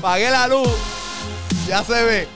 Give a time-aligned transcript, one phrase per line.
[0.00, 0.68] Pagué la luz.
[1.68, 2.28] Ya se ve.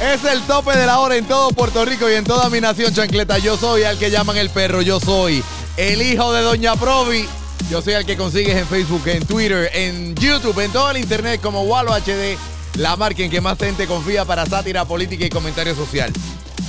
[0.00, 2.94] Es el tope de la hora en todo Puerto Rico y en toda mi nación,
[2.94, 3.38] chancleta.
[3.38, 4.80] Yo soy al que llaman el perro.
[4.82, 5.42] Yo soy
[5.76, 7.28] el hijo de Doña Provi.
[7.70, 11.40] Yo soy el que consigues en Facebook, en Twitter, en YouTube, en todo el internet
[11.42, 12.38] como Walo HD,
[12.76, 16.10] la marca en que más gente confía para sátira política y comentario social.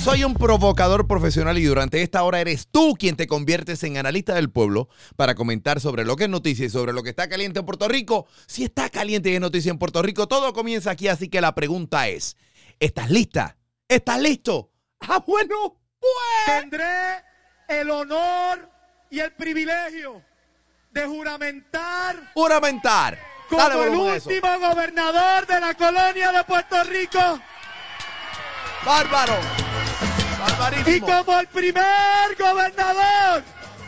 [0.02, 4.34] Soy un provocador profesional y durante esta hora eres tú quien te conviertes en analista
[4.34, 7.60] del pueblo para comentar sobre lo que es noticia y sobre lo que está caliente
[7.60, 8.26] en Puerto Rico.
[8.46, 11.54] Si está caliente y es noticia en Puerto Rico, todo comienza aquí, así que la
[11.54, 12.38] pregunta es,
[12.78, 13.58] ¿estás lista?
[13.88, 14.70] ¿Estás listo?
[15.00, 16.60] Ah, bueno, pues.
[16.60, 17.22] Tendré
[17.68, 18.70] el honor
[19.10, 20.22] y el privilegio
[20.92, 23.18] de juramentar Juramentar.
[23.50, 27.38] como Dale el último gobernador de la colonia de Puerto Rico
[28.84, 29.34] Bárbaro.
[29.38, 31.06] y Barbarísimo.
[31.24, 31.84] como el primer
[32.38, 33.42] gobernador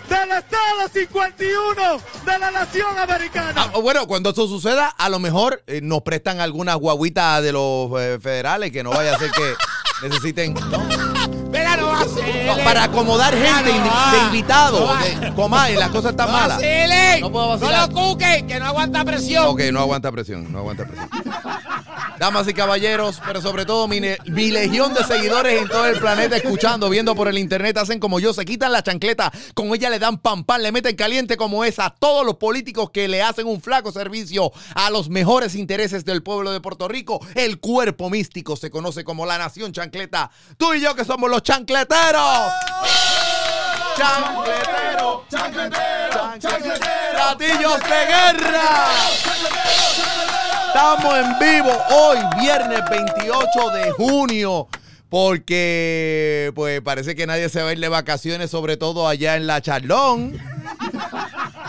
[0.08, 3.54] del Estado 51 de la nación americana.
[3.74, 7.90] Ah, bueno, cuando eso suceda, a lo mejor eh, nos prestan algunas guaguitas de los
[8.00, 9.54] eh, federales que no vaya a ser que
[10.08, 10.52] necesiten.
[10.54, 10.78] ¿no?
[11.50, 12.46] Mira, no vacilen.
[12.46, 14.12] No, para acomodar gente no va.
[14.12, 14.80] de invitados.
[14.80, 16.54] No que, Comay, la cosa está No mala.
[16.56, 17.20] vacilen.
[17.20, 17.88] No puedo No vacilar.
[17.88, 19.46] lo cuquen, que no aguanta presión.
[19.46, 21.08] Ok, no aguanta presión, no aguanta presión.
[22.22, 26.88] Damas y caballeros, pero sobre todo mi, legión de seguidores en todo el planeta escuchando,
[26.88, 30.18] viendo por el internet, hacen como yo, se quitan la chancleta, con ella le dan
[30.18, 33.60] pam pam, le meten caliente como esa a todos los políticos que le hacen un
[33.60, 37.18] flaco servicio a los mejores intereses del pueblo de Puerto Rico.
[37.34, 40.30] El cuerpo místico se conoce como la nación chancleta.
[40.56, 42.52] Tú y yo que somos los chancleteros.
[43.96, 49.21] Chancletero, chancletero, chancletero, platillos de guerra.
[50.74, 54.68] Estamos en vivo hoy, viernes 28 de junio,
[55.10, 59.46] porque pues parece que nadie se va a ir de vacaciones, sobre todo allá en
[59.46, 60.40] la Charlón.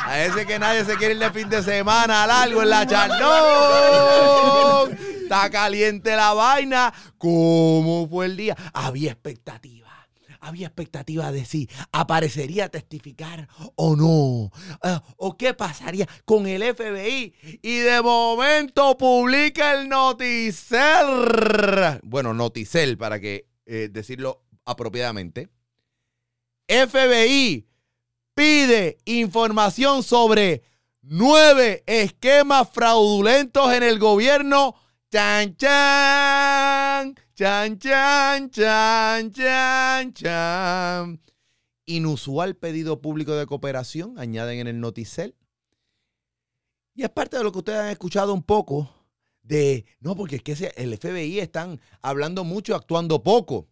[0.06, 4.98] Parece que nadie se quiere ir de fin de semana largo en la Charlón.
[5.24, 6.94] Está caliente la vaina.
[7.18, 8.56] ¿Cómo fue el día?
[8.72, 9.83] Había expectativa.
[10.46, 14.52] Había expectativa de si aparecería a testificar o no.
[14.84, 17.34] Eh, o qué pasaría con el FBI.
[17.62, 20.82] Y de momento publica el Noticel.
[22.04, 25.48] Bueno, Noticel, para que eh, decirlo apropiadamente.
[26.68, 27.66] FBI
[28.34, 30.64] pide información sobre
[31.02, 34.76] nueve esquemas fraudulentos en el gobierno.
[35.10, 41.22] Chan, chan, chan, chan, chan, chan, chan.
[41.86, 45.36] Inusual pedido público de cooperación, añaden en el Noticel.
[46.96, 48.90] Y es parte de lo que ustedes han escuchado un poco
[49.42, 53.68] de, no, porque es que el FBI están hablando mucho, actuando poco.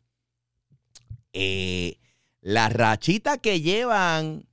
[1.34, 2.00] Eh,
[2.42, 4.48] la rachita que llevan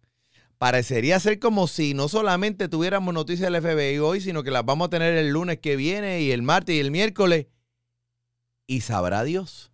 [0.59, 4.87] parecería ser como si no solamente tuviéramos noticias del FBI hoy, sino que las vamos
[4.87, 7.47] a tener el lunes que viene y el martes y el miércoles.
[8.71, 9.73] Y sabrá Dios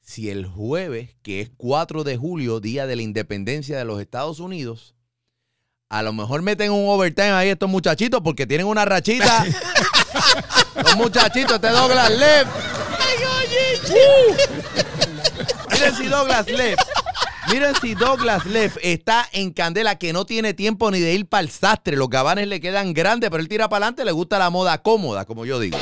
[0.00, 4.40] si el jueves, que es 4 de julio, día de la independencia de los Estados
[4.40, 4.94] Unidos,
[5.90, 9.44] a lo mejor meten un overtime ahí estos muchachitos porque tienen una rachita.
[10.82, 12.46] Los muchachitos, este Douglas Lev.
[15.70, 16.78] Miren si Douglas Lev.
[17.52, 21.42] Miren si Douglas Lev está en candela que no tiene tiempo ni de ir para
[21.42, 21.96] el sastre.
[21.96, 25.26] Los gabanes le quedan grandes, pero él tira para adelante, le gusta la moda cómoda,
[25.26, 25.78] como yo digo.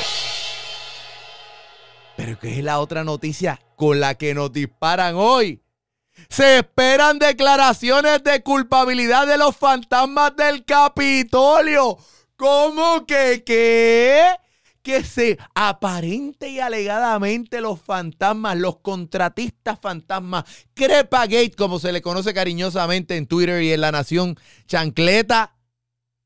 [2.19, 5.63] Pero ¿qué es la otra noticia con la que nos disparan hoy?
[6.27, 11.97] Se esperan declaraciones de culpabilidad de los fantasmas del Capitolio.
[12.35, 14.25] ¿Cómo que qué?
[14.81, 20.43] Que se aparente y alegadamente los fantasmas, los contratistas fantasmas,
[20.73, 25.55] Crepagate, como se le conoce cariñosamente en Twitter y en La Nación, Chancleta.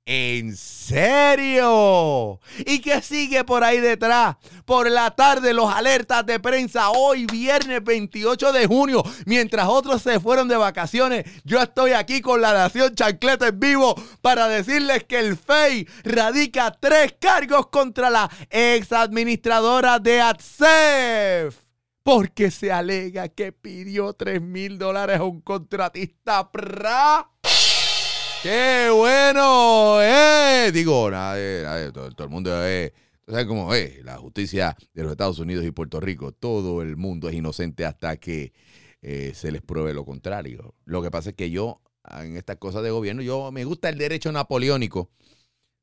[0.05, 2.41] ¿En serio?
[2.65, 4.35] ¿Y qué sigue por ahí detrás?
[4.65, 10.19] Por la tarde, los alertas de prensa hoy, viernes 28 de junio, mientras otros se
[10.19, 11.23] fueron de vacaciones.
[11.45, 16.75] Yo estoy aquí con la Nación Chancleta en vivo para decirles que el FEI radica
[16.77, 21.55] tres cargos contra la ex administradora de ATSEF.
[22.03, 26.51] porque se alega que pidió 3 mil dólares a un contratista.
[26.51, 27.32] ¡Pra!
[28.43, 30.01] ¡Qué bueno!
[30.01, 30.69] Eh!
[30.73, 32.91] Digo, nada, nada todo, todo el mundo es.
[33.25, 34.03] ¿Sabes cómo es?
[34.03, 38.17] La justicia de los Estados Unidos y Puerto Rico, todo el mundo es inocente hasta
[38.17, 38.51] que
[39.01, 40.75] eh, se les pruebe lo contrario.
[40.83, 41.81] Lo que pasa es que yo,
[42.19, 45.09] en estas cosas de gobierno, yo me gusta el derecho napoleónico.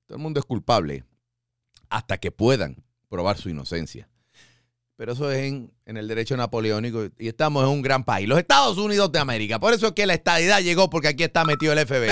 [0.04, 1.04] Todo el mundo es culpable
[1.88, 4.09] hasta que puedan probar su inocencia.
[5.00, 8.38] Pero eso es en, en el derecho napoleónico y estamos en un gran país, los
[8.38, 9.58] Estados Unidos de América.
[9.58, 12.11] Por eso es que la estadidad llegó porque aquí está metido el FBI.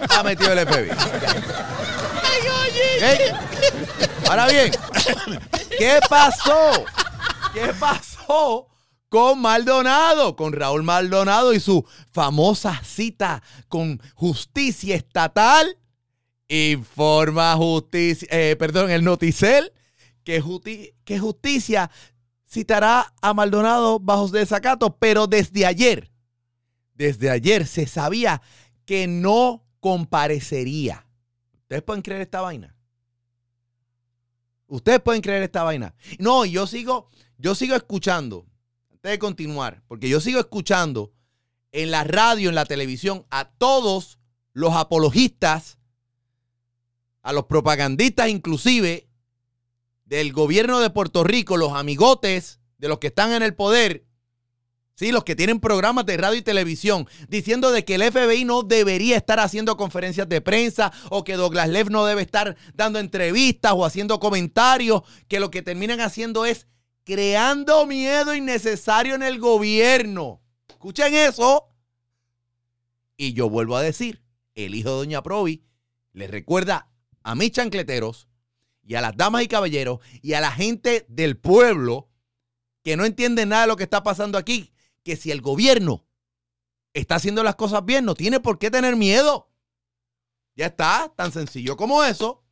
[0.00, 0.88] está metido el FBI.
[3.02, 4.28] ¿Ok?
[4.30, 4.72] Ahora bien,
[5.78, 6.86] ¿qué pasó?
[7.52, 8.68] ¿Qué pasó
[9.10, 10.36] con Maldonado?
[10.36, 15.76] Con Raúl Maldonado y su famosa cita con justicia estatal.
[16.48, 19.74] Informa justicia, eh, perdón, el noticel
[20.26, 21.88] que, justi- que justicia
[22.44, 26.10] citará a Maldonado bajo desacato, pero desde ayer,
[26.94, 28.42] desde ayer se sabía
[28.84, 31.06] que no comparecería.
[31.60, 32.74] ¿Ustedes pueden creer esta vaina?
[34.66, 35.94] Ustedes pueden creer esta vaina.
[36.18, 37.08] No, yo sigo,
[37.38, 38.46] yo sigo escuchando,
[38.90, 41.12] antes de continuar, porque yo sigo escuchando
[41.70, 44.18] en la radio, en la televisión, a todos
[44.52, 45.78] los apologistas,
[47.22, 49.05] a los propagandistas inclusive,
[50.06, 54.06] del gobierno de Puerto Rico, los amigotes de los que están en el poder,
[54.94, 58.62] sí, los que tienen programas de radio y televisión, diciendo de que el FBI no
[58.62, 63.72] debería estar haciendo conferencias de prensa o que Douglas Leff no debe estar dando entrevistas
[63.74, 66.66] o haciendo comentarios, que lo que terminan haciendo es
[67.04, 70.40] creando miedo innecesario en el gobierno.
[70.68, 71.68] Escuchen eso.
[73.16, 74.22] Y yo vuelvo a decir,
[74.54, 75.64] el hijo de Doña Provi
[76.12, 76.90] le recuerda
[77.22, 78.28] a mis chancleteros
[78.86, 82.08] y a las damas y caballeros y a la gente del pueblo
[82.84, 84.72] que no entiende nada de lo que está pasando aquí,
[85.02, 86.06] que si el gobierno
[86.94, 89.50] está haciendo las cosas bien, no tiene por qué tener miedo.
[90.54, 92.44] Ya está, tan sencillo como eso.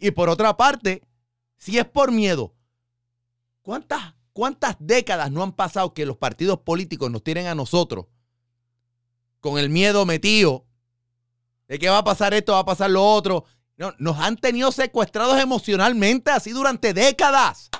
[0.00, 1.02] Y por otra parte,
[1.58, 2.54] si es por miedo,
[3.60, 8.06] ¿cuántas, cuántas décadas no han pasado que los partidos políticos nos tienen a nosotros
[9.40, 10.66] con el miedo metido
[11.68, 13.44] de que va a pasar esto, va a pasar lo otro?
[13.78, 17.70] No, nos han tenido secuestrados emocionalmente así durante décadas.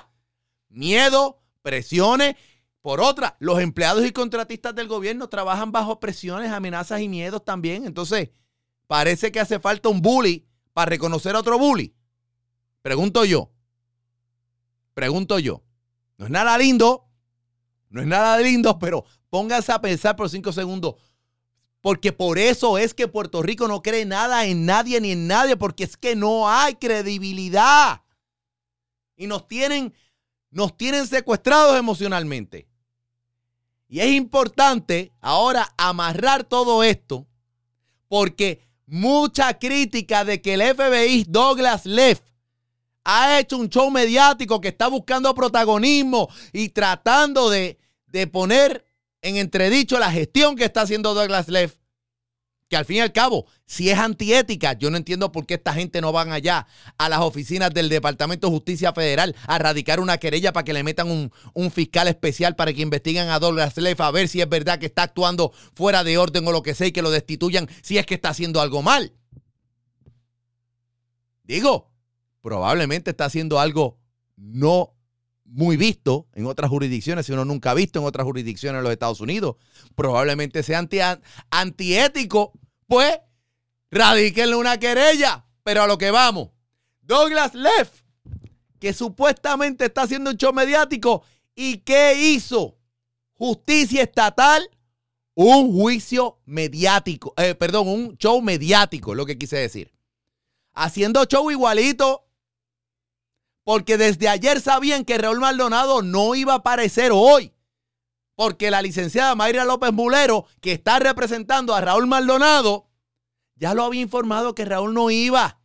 [0.69, 2.35] Miedo, presiones.
[2.81, 7.85] Por otra, los empleados y contratistas del gobierno trabajan bajo presiones, amenazas y miedos también.
[7.85, 8.29] Entonces,
[8.87, 11.93] parece que hace falta un bully para reconocer a otro bully.
[12.81, 13.51] Pregunto yo.
[14.93, 15.63] Pregunto yo.
[16.17, 17.09] No es nada lindo.
[17.89, 20.95] No es nada lindo, pero pónganse a pensar por cinco segundos.
[21.81, 25.55] Porque por eso es que Puerto Rico no cree nada en nadie ni en nadie,
[25.55, 28.01] porque es que no hay credibilidad.
[29.15, 29.93] Y nos tienen,
[30.51, 32.67] nos tienen secuestrados emocionalmente.
[33.87, 37.25] Y es importante ahora amarrar todo esto,
[38.07, 42.21] porque mucha crítica de que el FBI Douglas Leff
[43.03, 48.85] ha hecho un show mediático que está buscando protagonismo y tratando de, de poner
[49.21, 51.75] en entredicho la gestión que está haciendo Douglas Leff,
[52.69, 55.73] que al fin y al cabo, si es antiética, yo no entiendo por qué esta
[55.73, 56.67] gente no van allá
[56.99, 60.83] a las oficinas del Departamento de Justicia Federal a radicar una querella para que le
[60.83, 64.47] metan un, un fiscal especial para que investiguen a Douglas Leff a ver si es
[64.47, 67.67] verdad que está actuando fuera de orden o lo que sea y que lo destituyan
[67.81, 69.13] si es que está haciendo algo mal.
[71.43, 71.91] Digo,
[72.41, 73.99] probablemente está haciendo algo
[74.35, 74.95] no
[75.51, 78.91] muy visto en otras jurisdicciones, si uno nunca ha visto en otras jurisdicciones en los
[78.91, 79.55] Estados Unidos,
[79.95, 80.99] probablemente sea anti,
[81.49, 82.53] antiético,
[82.87, 83.19] pues
[83.91, 85.45] radíquenle una querella.
[85.63, 86.49] Pero a lo que vamos,
[87.01, 88.03] Douglas Leff,
[88.79, 91.23] que supuestamente está haciendo un show mediático,
[91.55, 92.77] ¿y qué hizo?
[93.33, 94.69] Justicia estatal,
[95.33, 99.91] un juicio mediático, eh, perdón, un show mediático, lo que quise decir.
[100.73, 102.28] Haciendo show igualito
[103.69, 107.53] porque desde ayer sabían que Raúl Maldonado no iba a aparecer hoy.
[108.33, 112.89] Porque la licenciada Mayra López Mulero, que está representando a Raúl Maldonado,
[113.53, 115.61] ya lo había informado que Raúl no iba.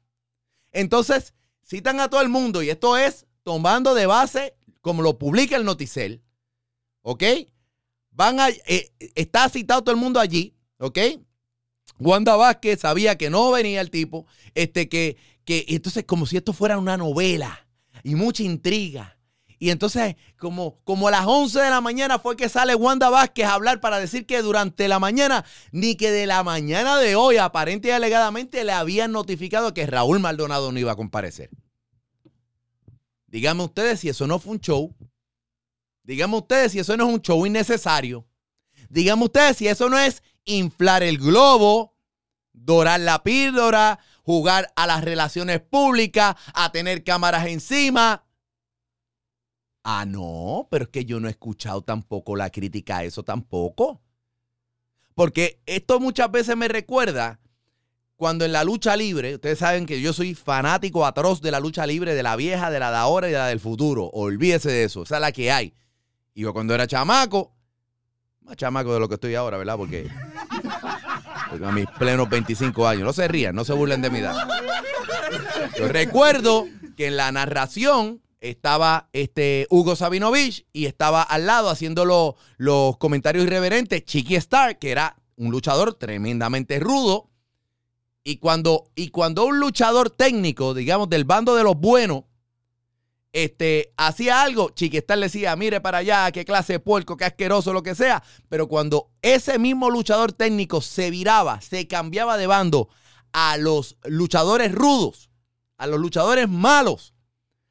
[0.71, 1.33] Entonces,
[1.63, 5.65] citan a todo el mundo y esto es tomando de base, como lo publica el
[5.65, 6.23] Noticel,
[7.01, 7.25] ¿ok?
[8.11, 10.99] Van a, eh, está citado todo el mundo allí, ¿ok?
[11.99, 16.53] Wanda Vázquez sabía que no venía el tipo, este que, que entonces como si esto
[16.53, 17.64] fuera una novela
[18.05, 19.19] y mucha intriga.
[19.59, 23.47] Y entonces, como, como a las 11 de la mañana fue que sale Wanda Vázquez
[23.47, 27.39] a hablar para decir que durante la mañana, ni que de la mañana de hoy,
[27.39, 31.51] aparente y alegadamente, le habían notificado que Raúl Maldonado no iba a comparecer.
[33.27, 34.95] Díganme ustedes si eso no fue un show.
[36.03, 38.27] Díganme ustedes si eso no es un show innecesario.
[38.91, 41.97] Díganme ustedes si eso no es inflar el globo,
[42.53, 48.25] dorar la píldora, jugar a las relaciones públicas, a tener cámaras encima.
[49.85, 54.01] Ah, no, pero es que yo no he escuchado tampoco la crítica a eso tampoco.
[55.15, 57.39] Porque esto muchas veces me recuerda
[58.17, 61.87] cuando en la lucha libre, ustedes saben que yo soy fanático atroz de la lucha
[61.87, 64.09] libre, de la vieja, de la de ahora y de la del futuro.
[64.13, 65.75] Olvídese de eso, esa es la que hay.
[66.33, 67.55] Y yo cuando era chamaco,
[68.41, 69.77] más chamaco de lo que estoy ahora, ¿verdad?
[69.77, 70.09] Porque,
[71.63, 74.37] a mis plenos 25 años, no se rían, no se burlen de mi edad.
[75.79, 82.05] Yo recuerdo que en la narración estaba este Hugo Sabinovich y estaba al lado haciendo
[82.05, 87.31] los, comentarios irreverentes Chiqui Star, que era un luchador tremendamente rudo.
[88.23, 92.25] Y cuando, y cuando un luchador técnico, digamos, del bando de los buenos,
[93.35, 97.73] este, hacía algo, Chiquistar le decía, mire para allá, qué clase de puerco, qué asqueroso,
[97.73, 98.23] lo que sea.
[98.49, 102.89] Pero cuando ese mismo luchador técnico se viraba, se cambiaba de bando
[103.33, 105.31] a los luchadores rudos,
[105.79, 107.13] a los luchadores malos,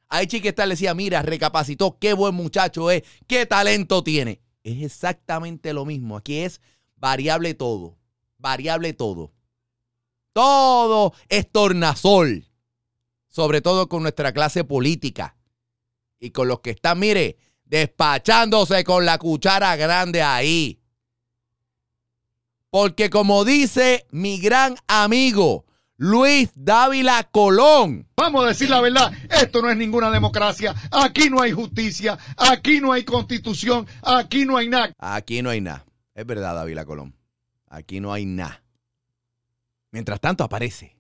[0.10, 4.42] ahí Chiquistar le decía, mira, recapacitó, qué buen muchacho es, qué talento tiene.
[4.64, 6.18] Es exactamente lo mismo.
[6.18, 6.60] Aquí es
[6.98, 7.98] variable todo,
[8.38, 9.32] variable todo.
[10.34, 12.50] Todo es tornasol.
[13.30, 15.38] Sobre todo con nuestra clase política.
[16.24, 20.80] Y con los que están, mire, despachándose con la cuchara grande ahí.
[22.70, 25.66] Porque como dice mi gran amigo
[25.98, 28.08] Luis Dávila Colón.
[28.16, 32.80] Vamos a decir la verdad, esto no es ninguna democracia, aquí no hay justicia, aquí
[32.80, 34.94] no hay constitución, aquí no hay nada.
[35.00, 35.86] Aquí no hay nada.
[36.16, 37.14] Es verdad, Dávila Colón.
[37.68, 38.64] Aquí no hay nada.
[39.92, 40.93] Mientras tanto aparece.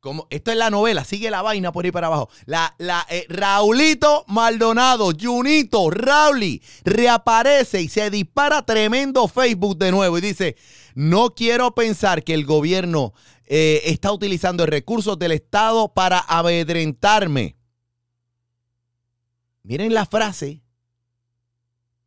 [0.00, 2.30] Como, esto es la novela, sigue la vaina por ahí para abajo.
[2.46, 10.16] La, la, eh, Raulito Maldonado, Junito, Rauli, reaparece y se dispara tremendo Facebook de nuevo
[10.16, 10.56] y dice,
[10.94, 13.12] no quiero pensar que el gobierno
[13.44, 17.56] eh, está utilizando recursos del Estado para amedrentarme.
[19.62, 20.62] Miren la frase.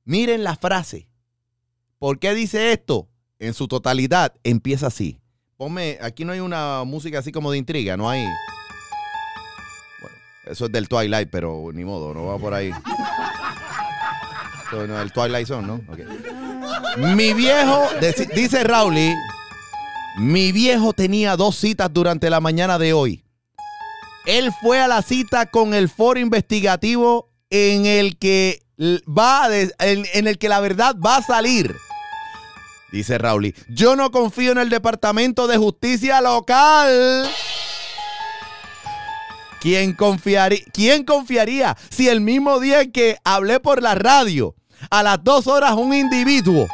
[0.03, 1.09] Miren la frase.
[2.00, 3.07] ¿Por qué dice esto?
[3.38, 5.22] En su totalidad empieza así.
[6.01, 8.25] Aquí no hay una música así como de intriga, no hay.
[10.01, 12.72] Bueno, eso es del Twilight, pero ni modo, no va por ahí.
[14.67, 15.75] Eso el Twilight Zone, ¿no?
[15.88, 16.00] Ok.
[17.15, 17.88] Mi viejo,
[18.36, 19.13] dice Rauli,
[20.17, 23.24] mi viejo tenía dos citas durante la mañana de hoy.
[24.25, 29.48] Él fue a la cita con el foro investigativo en el que va
[29.79, 31.75] en el que la verdad va a salir.
[32.93, 37.27] Dice Rauli, yo no confío en el Departamento de Justicia local.
[39.59, 44.53] ¿Quién confiaría, ¿Quién confiaría si el mismo día en que hablé por la radio,
[44.91, 46.67] a las dos horas un individuo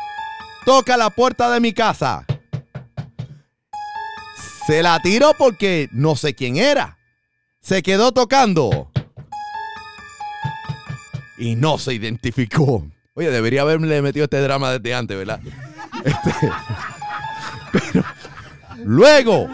[0.65, 2.25] toca la puerta de mi casa?
[4.67, 6.97] Se la tiró porque no sé quién era.
[7.61, 8.91] Se quedó tocando.
[11.38, 12.85] Y no se identificó.
[13.13, 15.39] Oye, debería haberle metido este drama desde antes, ¿verdad?
[16.03, 16.51] Este,
[17.71, 18.03] pero
[18.83, 19.47] luego,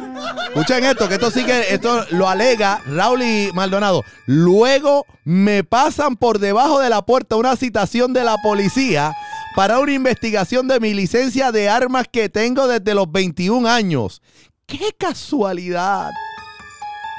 [0.47, 4.03] escuchen esto, que esto sí que esto lo alega Raúl y Maldonado.
[4.25, 9.13] Luego me pasan por debajo de la puerta una citación de la policía
[9.55, 14.21] para una investigación de mi licencia de armas que tengo desde los 21 años.
[14.65, 16.11] ¡Qué casualidad!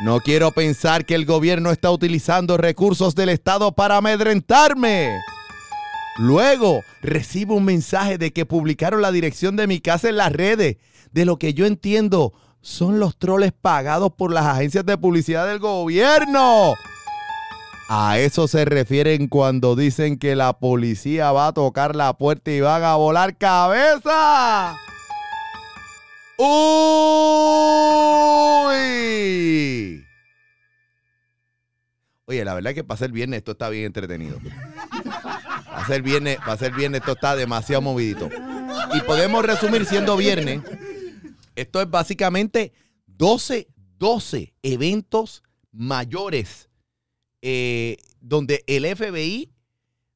[0.02, 5.16] No quiero pensar que el gobierno está utilizando recursos del Estado para amedrentarme.
[6.18, 10.76] Luego recibo un mensaje de que publicaron la dirección de mi casa en las redes.
[11.12, 15.58] De lo que yo entiendo, son los troles pagados por las agencias de publicidad del
[15.58, 16.74] gobierno.
[17.88, 22.60] A eso se refieren cuando dicen que la policía va a tocar la puerta y
[22.60, 24.76] van a volar cabeza.
[26.38, 26.46] ¡Uy!
[32.24, 34.40] Oye, la verdad que para ser viernes esto está bien entretenido.
[35.86, 38.28] Ser viernes, para ser viernes esto está demasiado movidito.
[38.94, 40.62] Y podemos resumir siendo viernes.
[41.54, 42.72] Esto es básicamente
[43.06, 46.68] 12, 12 eventos mayores
[47.42, 49.52] eh, donde el FBI,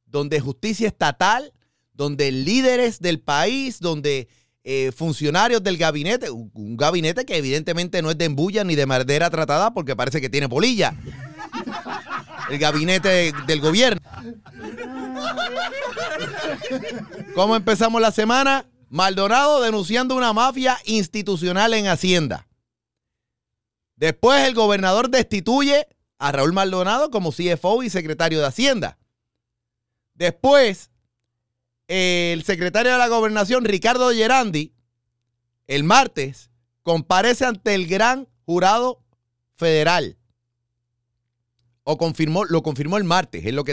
[0.07, 1.53] donde justicia estatal,
[1.93, 4.29] donde líderes del país, donde
[4.65, 8.87] eh, funcionarios del gabinete, un, un gabinete que evidentemente no es de embulla ni de
[8.87, 10.95] madera tratada porque parece que tiene polilla.
[12.51, 14.01] El gabinete del gobierno.
[17.35, 18.67] ¿Cómo empezamos la semana?
[18.89, 22.47] Maldonado denunciando una mafia institucional en Hacienda.
[23.97, 25.87] Después el gobernador destituye
[26.19, 28.99] a Raúl Maldonado como CFO y secretario de Hacienda.
[30.15, 30.91] Después,
[31.89, 34.75] el secretario de la gobernación, Ricardo Gerandi,
[35.67, 36.51] el martes,
[36.83, 39.03] comparece ante el gran jurado
[39.57, 40.19] federal.
[41.85, 43.73] O confirmó, lo confirmó el martes, es lo que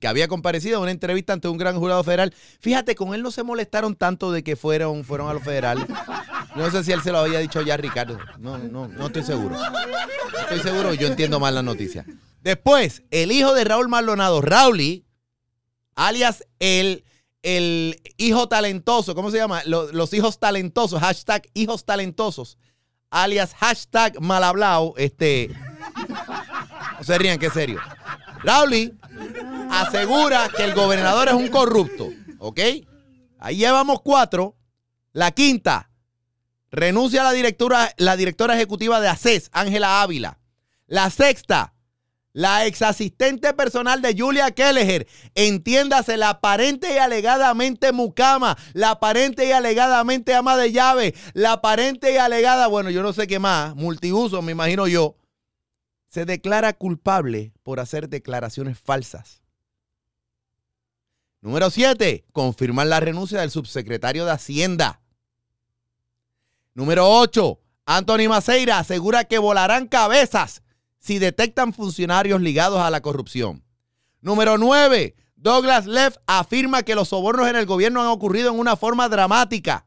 [0.00, 2.34] Que había comparecido a una entrevista ante un gran jurado federal.
[2.60, 5.86] Fíjate, con él no se molestaron tanto de que fueron, fueron a los federales.
[6.54, 8.18] No sé si él se lo había dicho ya Ricardo.
[8.38, 9.56] No, no, no estoy seguro.
[9.58, 12.04] No estoy seguro, yo entiendo mal la noticia.
[12.42, 15.04] Después, el hijo de Raúl Maldonado, Rauli,
[15.96, 17.04] alias el,
[17.42, 19.62] el hijo talentoso, ¿cómo se llama?
[19.66, 22.56] Lo- Los, hijos talentosos, hashtag hijos talentosos,
[23.10, 25.50] alias hashtag malhablao, este...
[26.98, 27.80] No se rían, que es serio.
[28.46, 28.96] Rauli
[29.72, 32.60] asegura que el gobernador es un corrupto, ¿ok?
[33.40, 34.54] Ahí llevamos cuatro.
[35.12, 35.90] La quinta,
[36.70, 40.38] renuncia a la directora, la directora ejecutiva de ACES, Ángela Ávila.
[40.86, 41.74] La sexta,
[42.32, 49.48] la ex asistente personal de Julia Kelleher, entiéndase, la aparente y alegadamente mucama, la aparente
[49.48, 53.74] y alegadamente ama de llave, la aparente y alegada, bueno, yo no sé qué más,
[53.74, 55.16] multiuso, me imagino yo,
[56.16, 59.42] se declara culpable por hacer declaraciones falsas.
[61.42, 62.24] Número 7.
[62.32, 65.02] Confirmar la renuncia del subsecretario de Hacienda.
[66.72, 67.60] Número 8.
[67.84, 70.62] Anthony Maceira asegura que volarán cabezas
[70.98, 73.62] si detectan funcionarios ligados a la corrupción.
[74.22, 75.16] Número 9.
[75.36, 79.84] Douglas Leff afirma que los sobornos en el gobierno han ocurrido en una forma dramática.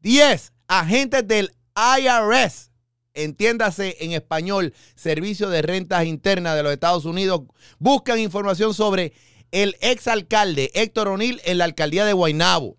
[0.00, 0.52] 10.
[0.66, 2.69] Agentes del IRS,
[3.14, 7.42] entiéndase en español, Servicio de Rentas Internas de los Estados Unidos,
[7.78, 9.12] buscan información sobre
[9.50, 12.76] el exalcalde Héctor O'Neill en la alcaldía de Guaynabo.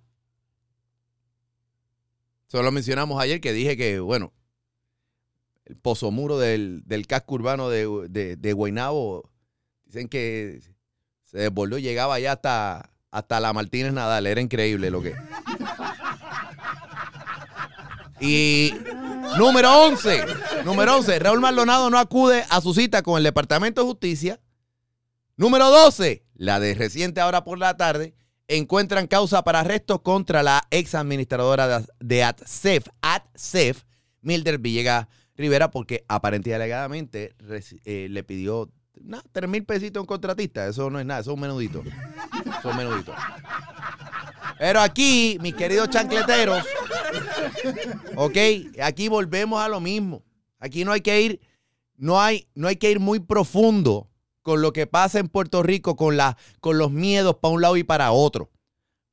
[2.48, 4.34] Eso lo mencionamos ayer que dije que, bueno,
[5.66, 9.30] el pozomuro del, del casco urbano de, de, Guaynabo,
[9.86, 10.60] dicen que
[11.24, 14.28] se desbordó llegaba ya hasta, hasta la Martínez Nadal.
[14.28, 15.16] Era increíble lo que.
[18.22, 18.74] Y
[19.38, 20.26] número 11,
[20.64, 24.40] número 11, Raúl Maldonado no acude a su cita con el Departamento de Justicia.
[25.36, 28.14] Número 12, la de reciente ahora por la tarde,
[28.48, 33.84] encuentran causa para arresto contra la ex administradora de, ATSEF, ATSEF,
[34.22, 37.36] Milder Villegas Rivera, porque aparentemente alegadamente
[37.86, 38.70] eh, le pidió
[39.02, 40.68] nah, 3 mil pesitos a un contratista.
[40.68, 41.82] Eso no es nada, eso es un menudito.
[41.82, 43.14] Eso es un menudito.
[44.62, 46.64] Pero aquí, mis queridos chancleteros,
[48.16, 48.38] ok,
[48.84, 50.24] aquí volvemos a lo mismo.
[50.60, 51.42] Aquí no hay que ir,
[51.98, 54.12] no hay, no hay que ir muy profundo
[54.44, 57.76] con lo que pasa en Puerto Rico, con, la, con los miedos para un lado
[57.76, 58.52] y para otro.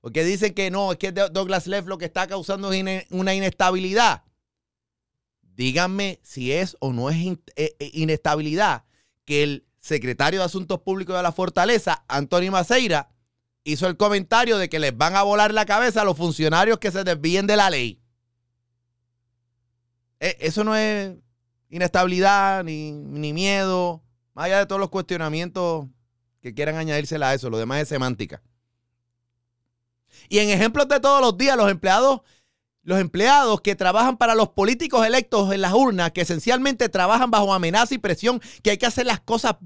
[0.02, 4.24] Porque dicen que no, es que Douglas Leff lo que está causando es una inestabilidad.
[5.40, 7.38] Díganme si es o no es eh,
[7.78, 8.84] eh, inestabilidad
[9.24, 13.08] que el secretario de Asuntos Públicos de la Fortaleza, Antonio Maceira,
[13.72, 16.90] hizo el comentario de que les van a volar la cabeza a los funcionarios que
[16.90, 18.00] se desvíen de la ley.
[20.20, 21.14] Eh, Eso no es
[21.68, 24.02] inestabilidad ni, ni miedo,
[24.35, 25.87] más allá de todos los cuestionamientos
[26.40, 28.42] que quieran añadírsela a eso, lo demás es semántica.
[30.28, 32.22] Y en ejemplos de todos los días, los empleados,
[32.83, 37.52] los empleados que trabajan para los políticos electos en las urnas, que esencialmente trabajan bajo
[37.52, 39.57] amenaza y presión, que hay que hacer las cosas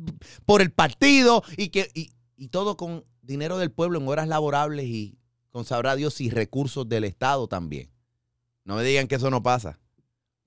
[0.45, 4.87] por el partido y que y, y todo con dinero del pueblo en horas laborables
[4.87, 5.19] y
[5.51, 7.91] con sabrá Dios y recursos del Estado también.
[8.65, 9.79] No me digan que eso no pasa,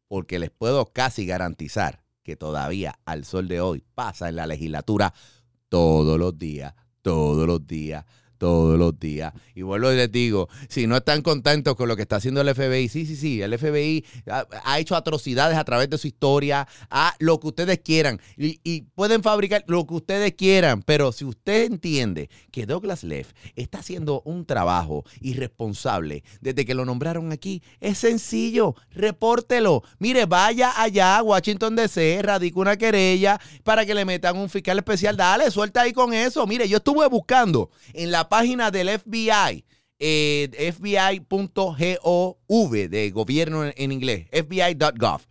[0.07, 5.13] porque les puedo casi garantizar que todavía al sol de hoy pasa en la legislatura
[5.67, 8.05] todos los días, todos los días,
[8.37, 9.33] todos los días.
[9.53, 12.53] Y vuelvo y les digo, si no están contentos con lo que está haciendo el
[12.53, 17.15] FBI, sí, sí, sí, el FBI ha, hecho atrocidades a través de su historia, a
[17.19, 18.19] lo que ustedes quieran.
[18.37, 23.33] Y, y pueden fabricar lo que ustedes quieran, pero si usted entiende que Douglas Leff
[23.55, 29.83] está haciendo un trabajo irresponsable desde que lo nombraron aquí, es sencillo, repórtelo.
[29.99, 34.77] Mire, vaya allá a Washington DC, radica una querella para que le metan un fiscal
[34.77, 35.17] especial.
[35.17, 36.45] Dale, suelta ahí con eso.
[36.47, 39.65] Mire, yo estuve buscando en la página del FBI,
[39.99, 41.77] eh, FBI.gov,
[42.71, 45.21] de gobierno en, en inglés, FBI.gov.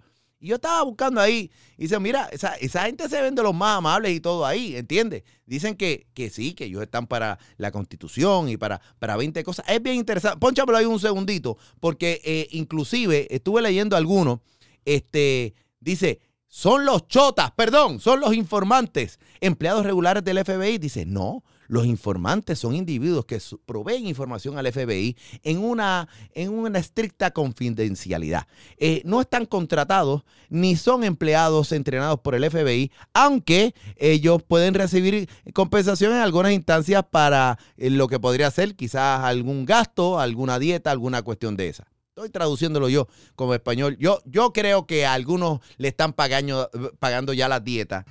[0.44, 1.50] Y yo estaba buscando ahí.
[1.78, 4.76] Y dice, mira, esa, esa gente se ven de los más amables y todo ahí,
[4.76, 5.22] ¿entiendes?
[5.46, 9.64] Dicen que, que sí, que ellos están para la constitución y para, para 20 cosas.
[9.68, 10.38] Es bien interesante.
[10.38, 14.40] Pónchamelo ahí un segundito, porque eh, inclusive estuve leyendo algunos.
[14.84, 20.76] Este, dice, son los chotas, perdón, son los informantes, empleados regulares del FBI.
[20.76, 26.78] Dice, no, los informantes son individuos que proveen información al FBI en una, en una
[26.78, 28.46] estricta confidencialidad.
[28.78, 35.28] Eh, no están contratados ni son empleados entrenados por el FBI, aunque ellos pueden recibir
[35.52, 40.90] compensación en algunas instancias para eh, lo que podría ser quizás algún gasto, alguna dieta,
[40.90, 41.93] alguna cuestión de esa.
[42.16, 43.96] Estoy traduciéndolo yo como español.
[43.98, 48.04] Yo, yo creo que a algunos le están pagando, pagando ya las dietas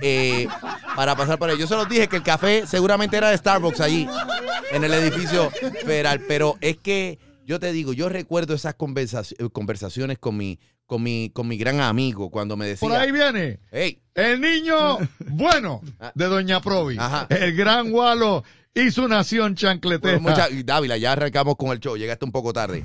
[0.00, 0.48] eh,
[0.96, 1.58] para pasar por ahí.
[1.58, 4.08] Yo se los dije que el café seguramente era de Starbucks allí,
[4.72, 5.50] en el edificio
[5.84, 6.22] federal.
[6.26, 11.28] Pero es que yo te digo, yo recuerdo esas conversaci- conversaciones con mi, con, mi,
[11.28, 12.88] con mi gran amigo cuando me decía...
[12.88, 13.60] Por ahí viene.
[13.70, 14.96] Hey, El niño
[15.26, 15.82] bueno
[16.14, 16.96] de Doña Provi.
[16.98, 17.26] Ajá.
[17.28, 18.42] El gran Walo
[18.74, 20.18] y su nación chancletera.
[20.18, 21.96] Mucha- y Dávila, ya arrancamos con el show.
[21.96, 22.84] Llegaste un poco tarde.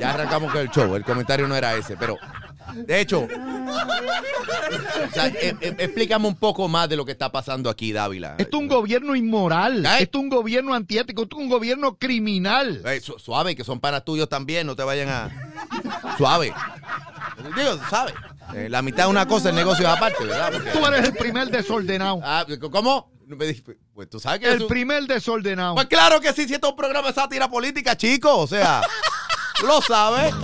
[0.00, 0.94] Ya arrancamos con el show.
[0.94, 2.16] El comentario no era ese, pero
[2.74, 3.28] de hecho, o
[5.14, 8.34] sea, e- e- explícame un poco más de lo que está pasando aquí, Dávila.
[8.38, 9.84] Esto es un gobierno inmoral.
[9.86, 10.02] ¿Eh?
[10.02, 11.22] Esto es un gobierno antiético.
[11.22, 12.82] Esto es un gobierno criminal.
[12.84, 15.52] Eh, su- suave, que son panas tuyos también, no te vayan a.
[16.18, 16.52] Suave.
[17.56, 18.12] Digo, suave.
[18.54, 20.52] Eh, la mitad de una cosa, el negocio es aparte, ¿verdad?
[20.52, 22.20] Porque- Tú eres el primer desordenado.
[22.22, 23.10] Ah, ¿Cómo?
[23.26, 23.62] No me di-
[23.94, 24.50] Pues tú sabes que.
[24.52, 25.74] El primer desordenado.
[25.74, 28.36] Pues claro que sí, si esto es un programa de sátira política, chico.
[28.38, 28.82] O sea,
[29.66, 30.32] lo sabes.
[30.34, 30.40] Tú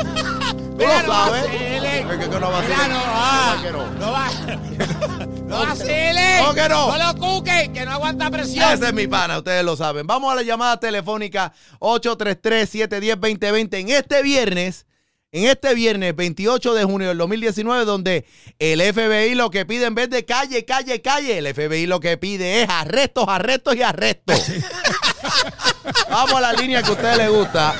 [0.87, 1.43] lo no sabes.
[1.45, 2.09] vacilen.
[2.09, 2.62] ¿Qué- qué- qué no no va.
[2.62, 3.90] ¿Cómo que no?
[3.93, 4.31] No va.
[5.51, 6.38] No vacilen.
[6.43, 6.97] ¿Cómo que no?
[6.97, 8.73] No lo cuquen, que no aguanta presión.
[8.73, 10.07] Ese es mi pana, ustedes lo saben.
[10.07, 14.87] Vamos a la llamada telefónica 833-710-2020 en este viernes,
[15.33, 18.25] en este viernes 28 de junio del 2019, donde
[18.59, 22.16] el FBI lo que pide en vez de calle, calle, calle, el FBI lo que
[22.16, 24.40] pide es arrestos, arrestos y arrestos.
[26.11, 27.75] Vamos a la línea que a ustedes les gusta.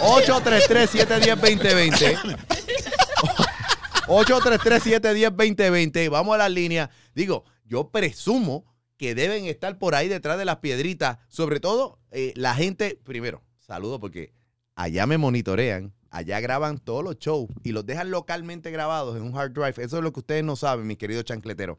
[0.00, 2.36] 833-710-2020.
[4.08, 6.10] 833-710-2020.
[6.10, 6.90] Vamos a la línea.
[7.14, 8.64] Digo, yo presumo
[8.96, 11.18] que deben estar por ahí detrás de las piedritas.
[11.28, 14.32] Sobre todo, eh, la gente, primero, saludo porque
[14.74, 19.36] allá me monitorean, allá graban todos los shows y los dejan localmente grabados en un
[19.36, 19.82] hard drive.
[19.82, 21.78] Eso es lo que ustedes no saben, mis queridos chancleteros.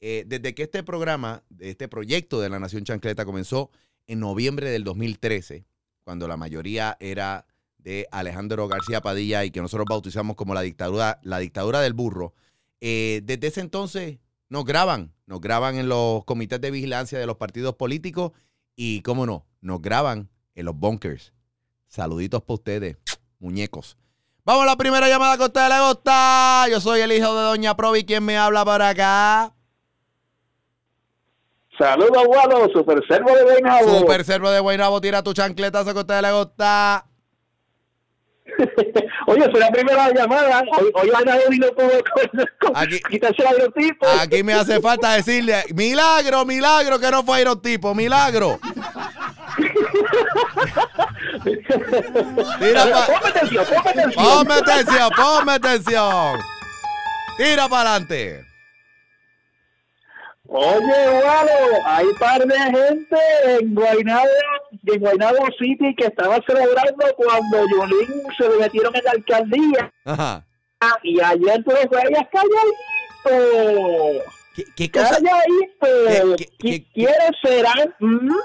[0.00, 3.70] Eh, desde que este programa, este proyecto de la Nación Chancleta comenzó
[4.08, 5.64] en noviembre del 2013,
[6.02, 7.46] cuando la mayoría era
[7.78, 12.34] de Alejandro García Padilla y que nosotros bautizamos como la dictadura, la dictadura del burro.
[12.80, 17.36] Eh, desde ese entonces nos graban, nos graban en los comités de vigilancia de los
[17.36, 18.32] partidos políticos
[18.74, 21.32] y, cómo no, nos graban en los bunkers.
[21.86, 22.96] Saluditos para ustedes,
[23.42, 23.96] muñecos.
[24.44, 26.66] Vamos a la primera llamada que a usted le gusta.
[26.70, 28.04] Yo soy el hijo de Doña Provi.
[28.04, 29.52] ¿Quién me habla por acá?
[31.78, 33.98] Saludos, Guado, Super Servo de Guaynabo.
[34.00, 37.06] Super Servo de Guaynabo, tira tu chancletazo que a usted le gusta.
[39.26, 40.62] Oye, fue la primera llamada.
[40.94, 44.06] Hoy, Ana vino con, con, con Aquí- quitarse el aerotipo.
[44.20, 48.58] Aquí me hace falta decirle, milagro, milagro que no fue aerotipo, milagro.
[52.58, 54.24] Tira pa- Ponme atención, ponme atención.
[54.24, 56.40] Ponme atención, ponme atención.
[57.36, 58.44] Tira para adelante.
[60.54, 61.50] Oye, Guado,
[61.86, 63.16] hay par de gente
[63.46, 64.26] en Guaynabo,
[64.86, 69.92] en Guaynabo City que estaba celebrando cuando Yolín se le metieron en la alcaldía.
[70.04, 70.44] Ajá.
[71.04, 72.26] Y ayer tú los veías
[73.24, 74.24] calladito.
[74.54, 76.36] ¿Qué, qué cosa, Calladito.
[76.36, 77.94] ¿Qué- qué- ¿Qui- ¿Quiénes serán?
[78.00, 78.36] ¿Mm?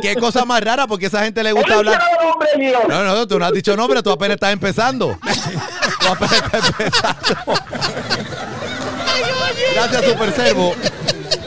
[0.00, 0.86] qué, cosa más rara?
[0.86, 2.00] Porque a esa gente le gusta hablar.
[2.32, 2.78] hombre mío.
[2.88, 5.18] No, no, tú no has dicho nombre, tú apenas estás empezando.
[6.00, 7.54] Tú apenas estás empezando.
[9.74, 10.74] Gracias, Super Servo.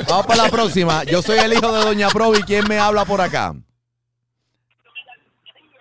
[0.07, 1.03] Vamos para la próxima.
[1.03, 2.41] Yo soy el hijo de Doña Provi.
[2.43, 3.53] ¿Quién me habla por acá?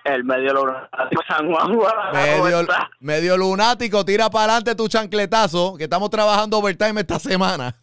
[0.05, 1.75] El medio lunático San Juan.
[1.75, 2.67] Guado, ¿cómo Medio,
[3.01, 7.75] medio lunático, tira para adelante tu chancletazo, que estamos trabajando overtime esta semana.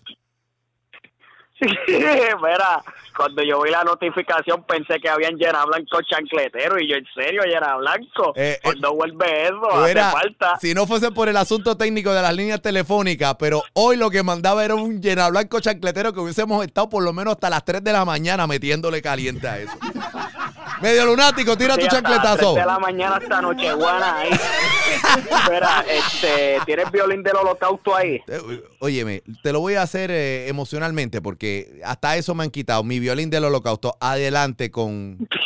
[1.88, 2.82] Mira,
[3.16, 7.44] cuando yo vi la notificación pensé que habían llena blanco chancletero y yo en serio
[7.44, 8.34] llena blanco.
[8.36, 10.58] Eh, eh, cuando vuelve eso, Mira, hace falta.
[10.60, 14.24] si no fuese por el asunto técnico de las líneas telefónicas, pero hoy lo que
[14.24, 17.84] mandaba era un llena blanco chancletero que hubiésemos estado por lo menos hasta las 3
[17.84, 19.74] de la mañana metiéndole caliente a eso.
[20.82, 22.56] Medio lunático, tira Sí, tu chancletazo.
[22.56, 24.30] de la mañana hasta Nochebuena ahí.
[25.52, 28.16] Mira, este, ¿tienes violín del holocausto ahí?
[28.28, 32.84] Eh, Óyeme, te lo voy a hacer eh, emocionalmente porque hasta eso me han quitado.
[32.84, 35.18] Mi violín del holocausto, adelante con...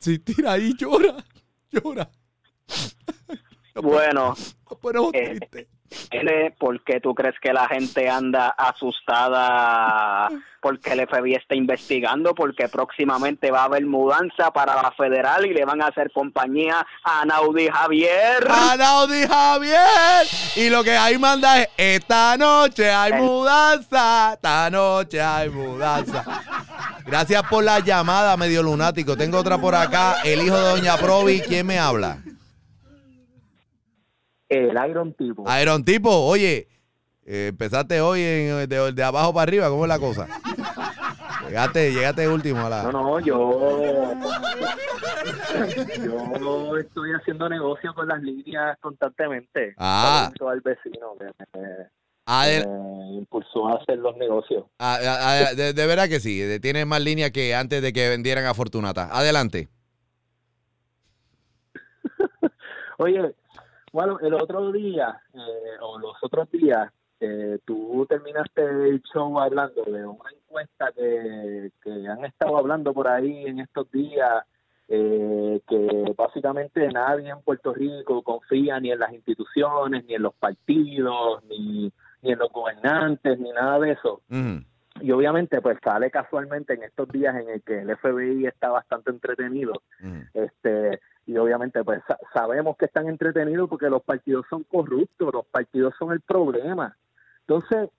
[0.00, 1.16] Sí, tira ahí, llora,
[1.72, 2.08] llora.
[3.82, 4.34] Bueno,
[5.14, 5.66] Eh, tristes.
[6.10, 10.28] N, ¿por qué tú crees que la gente anda asustada
[10.60, 12.34] porque el FBI está investigando?
[12.34, 16.86] Porque próximamente va a haber mudanza para la federal y le van a hacer compañía
[17.02, 18.46] a Naudi Javier.
[18.50, 20.26] Anaudi Javier.
[20.56, 24.34] Y lo que ahí manda es: Esta noche hay mudanza.
[24.34, 26.24] Esta noche hay mudanza.
[27.06, 29.16] Gracias por la llamada, medio lunático.
[29.16, 30.16] Tengo otra por acá.
[30.22, 31.40] El hijo de Doña Provi.
[31.40, 32.18] ¿Quién me habla?
[34.48, 35.44] El Iron Tipo.
[35.60, 36.68] Iron Tipo, oye,
[37.26, 39.68] eh, empezaste hoy en- de, de abajo para arriba.
[39.68, 40.26] ¿Cómo es la cosa?
[41.46, 42.82] Llegaste, llegaste último a la.
[42.84, 44.14] No, no, yo.
[46.40, 49.74] Yo estoy haciendo negocio con las líneas constantemente.
[49.78, 50.30] Ah.
[50.50, 51.24] Al vecino que
[51.58, 51.86] me,
[52.26, 54.64] Adel- me impulsó a hacer los negocios.
[54.78, 56.42] a- a- a- de, de verdad que sí.
[56.60, 59.08] Tienes más línea que antes de que vendieran a Fortunata.
[59.10, 59.68] Adelante.
[62.98, 63.34] Oye,
[63.92, 69.82] bueno, el otro día, eh, o los otros días, eh, tú terminaste el show hablando
[69.84, 74.44] de una encuesta que, que han estado hablando por ahí en estos días,
[74.88, 80.34] eh, que básicamente nadie en Puerto Rico confía ni en las instituciones, ni en los
[80.34, 84.22] partidos, ni, ni en los gobernantes, ni nada de eso.
[85.00, 89.10] Y obviamente pues sale casualmente en estos días en el que el FBI está bastante
[89.10, 89.82] entretenido.
[90.32, 95.46] Este y obviamente pues sa- sabemos que están entretenidos porque los partidos son corruptos los
[95.46, 96.96] partidos son el problema.
[97.46, 97.90] Entonces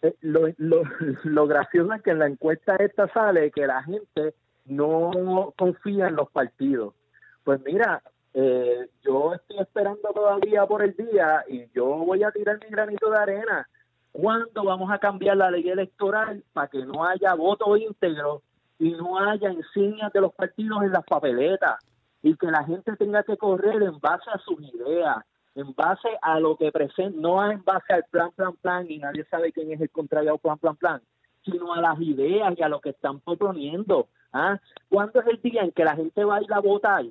[0.00, 0.82] eh, lo, lo,
[1.24, 6.14] lo gracioso es que en la encuesta esta sale que la gente no confía en
[6.14, 6.94] los partidos.
[7.42, 8.00] Pues mira
[8.32, 13.10] eh, yo estoy esperando todavía por el día y yo voy a tirar mi granito
[13.10, 13.68] de arena.
[14.12, 18.42] ¿Cuándo vamos a cambiar la ley electoral para que no haya voto íntegro
[18.78, 21.74] y no haya insignias de los partidos en las papeletas?
[22.22, 25.16] Y que la gente tenga que correr en base a sus ideas,
[25.54, 29.24] en base a lo que presenta, no en base al plan, plan, plan, y nadie
[29.24, 31.02] sabe quién es el contrario al plan, plan, plan,
[31.44, 34.08] sino a las ideas y a lo que están proponiendo.
[34.32, 34.58] ¿ah?
[34.88, 37.04] ¿Cuándo es el día en que la gente va a ir a votar?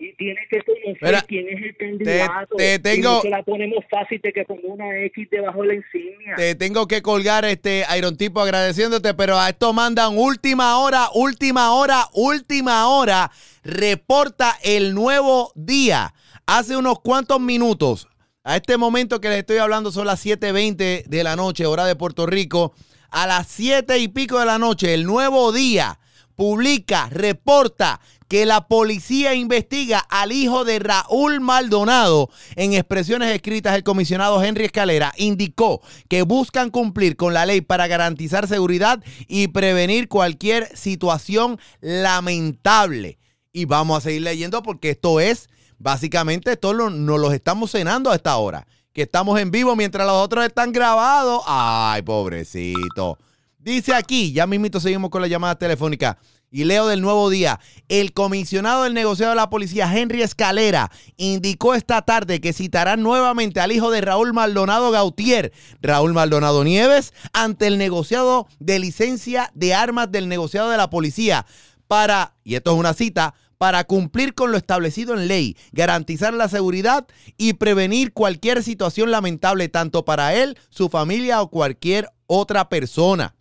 [0.00, 2.56] Y tiene que conocer Mira, quién es el candidato.
[2.56, 5.68] te Y tengo- no se la ponemos fácil de que ponga una X debajo de
[5.68, 6.34] la insignia.
[6.36, 11.72] Te tengo que colgar este Iron Tipo agradeciéndote, pero a esto mandan última hora, última
[11.74, 13.30] hora, última hora.
[13.64, 16.14] Reporta el nuevo día.
[16.46, 18.06] Hace unos cuantos minutos.
[18.44, 21.96] A este momento que les estoy hablando son las 7:20 de la noche, hora de
[21.96, 22.72] Puerto Rico.
[23.10, 25.98] A las 7 y pico de la noche, el nuevo día
[26.36, 32.28] publica, reporta que la policía investiga al hijo de Raúl Maldonado.
[32.56, 37.86] En expresiones escritas, el comisionado Henry Escalera indicó que buscan cumplir con la ley para
[37.86, 43.18] garantizar seguridad y prevenir cualquier situación lamentable.
[43.52, 48.10] Y vamos a seguir leyendo porque esto es, básicamente, esto lo- nos los estamos cenando
[48.10, 48.66] a esta hora.
[48.92, 51.42] Que estamos en vivo mientras los otros están grabados.
[51.46, 53.16] Ay, pobrecito.
[53.58, 56.18] Dice aquí, ya mismito seguimos con la llamada telefónica.
[56.50, 57.60] Y leo del nuevo día.
[57.88, 63.60] El comisionado del negociado de la policía, Henry Escalera, indicó esta tarde que citarán nuevamente
[63.60, 69.74] al hijo de Raúl Maldonado Gautier, Raúl Maldonado Nieves, ante el negociado de licencia de
[69.74, 71.44] armas del negociado de la policía
[71.86, 76.48] para, y esto es una cita, para cumplir con lo establecido en ley, garantizar la
[76.48, 77.06] seguridad
[77.36, 83.34] y prevenir cualquier situación lamentable tanto para él, su familia o cualquier otra persona.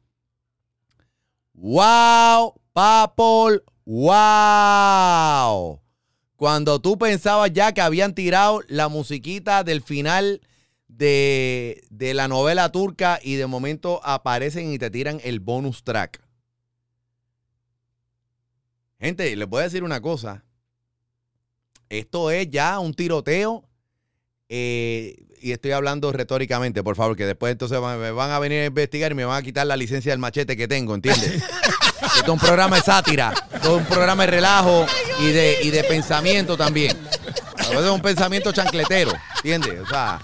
[1.54, 2.57] ¡Wow!
[2.78, 5.82] Papol, wow.
[6.36, 10.42] Cuando tú pensabas ya que habían tirado la musiquita del final
[10.88, 16.22] de, de la novela turca y de momento aparecen y te tiran el bonus track.
[19.00, 20.46] Gente, les voy a decir una cosa.
[21.90, 23.68] Esto es ya un tiroteo.
[24.50, 28.66] eh, y estoy hablando retóricamente, por favor, que después entonces me van a venir a
[28.66, 31.44] investigar y me van a quitar la licencia del machete que tengo, ¿entiendes?
[32.02, 34.86] Esto es un programa de sátira, esto es un programa de relajo
[35.20, 36.96] y de, y de pensamiento también.
[37.58, 39.82] A veces es un pensamiento chancletero, ¿entiendes?
[39.82, 40.20] O sea,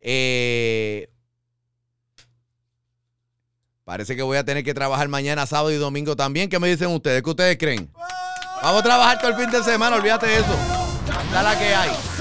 [0.00, 1.08] eh,
[3.84, 6.50] parece que voy a tener que trabajar mañana, sábado y domingo también.
[6.50, 7.22] ¿Qué me dicen ustedes?
[7.22, 7.90] ¿Qué ustedes creen?
[8.62, 10.56] Vamos a trabajar todo el fin de semana, olvídate de eso.
[11.24, 12.11] Está la que hay.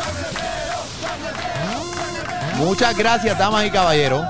[2.58, 4.24] Muchas gracias, damas y caballeros.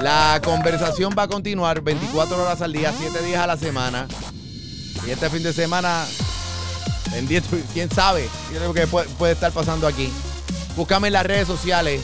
[0.00, 4.08] La conversación va a continuar 24 horas al día, 7 días a la semana.
[5.06, 6.06] Y este fin de semana,
[7.10, 8.28] pendiente, quién sabe
[9.18, 10.10] puede estar pasando aquí.
[10.76, 12.00] Búscame en las redes sociales,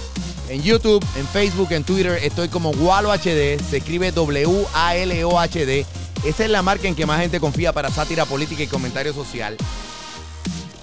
[0.48, 2.18] en YouTube, en Facebook, en Twitter.
[2.22, 5.86] Estoy como Walo HD, se escribe W-A-L-O-H-D.
[6.24, 9.56] Esa es la marca en que más gente confía para sátira política y comentario social.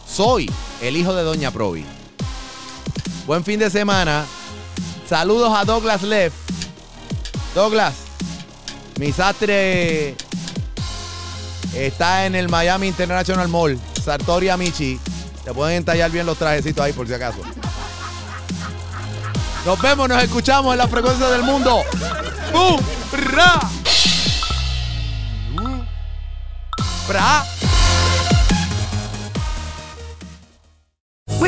[0.07, 0.49] Soy
[0.81, 1.85] el hijo de Doña Provi.
[3.25, 4.25] Buen fin de semana.
[5.07, 6.33] Saludos a Douglas Leff.
[7.55, 7.93] Douglas,
[8.99, 10.15] mi sastre
[11.73, 14.99] está en el Miami International Mall, Sartoria Michi.
[15.45, 17.39] Te pueden entallar bien los trajecitos ahí por si acaso.
[19.65, 21.83] Nos vemos, nos escuchamos en la frecuencia del mundo.
[22.51, 22.79] ¡Bum!
[23.11, 23.59] ¡Ra!
[27.07, 27.45] ¡Bra!